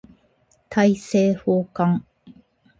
[0.67, 2.01] 大政奉還